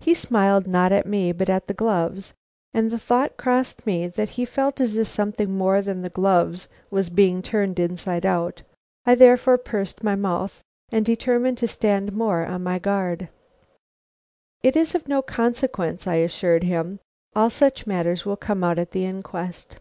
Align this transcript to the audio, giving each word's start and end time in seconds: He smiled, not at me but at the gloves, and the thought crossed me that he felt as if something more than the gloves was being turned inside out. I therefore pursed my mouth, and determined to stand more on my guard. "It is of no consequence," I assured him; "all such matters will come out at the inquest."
He 0.00 0.14
smiled, 0.14 0.66
not 0.66 0.92
at 0.92 1.04
me 1.04 1.30
but 1.30 1.50
at 1.50 1.66
the 1.66 1.74
gloves, 1.74 2.32
and 2.72 2.90
the 2.90 2.98
thought 2.98 3.36
crossed 3.36 3.84
me 3.84 4.06
that 4.08 4.30
he 4.30 4.46
felt 4.46 4.80
as 4.80 4.96
if 4.96 5.06
something 5.08 5.52
more 5.54 5.82
than 5.82 6.00
the 6.00 6.08
gloves 6.08 6.68
was 6.90 7.10
being 7.10 7.42
turned 7.42 7.78
inside 7.78 8.24
out. 8.24 8.62
I 9.04 9.14
therefore 9.14 9.58
pursed 9.58 10.02
my 10.02 10.14
mouth, 10.14 10.62
and 10.88 11.04
determined 11.04 11.58
to 11.58 11.68
stand 11.68 12.14
more 12.14 12.46
on 12.46 12.62
my 12.62 12.78
guard. 12.78 13.28
"It 14.62 14.74
is 14.74 14.94
of 14.94 15.06
no 15.06 15.20
consequence," 15.20 16.06
I 16.06 16.14
assured 16.24 16.62
him; 16.62 17.00
"all 17.36 17.50
such 17.50 17.86
matters 17.86 18.24
will 18.24 18.38
come 18.38 18.64
out 18.64 18.78
at 18.78 18.92
the 18.92 19.04
inquest." 19.04 19.76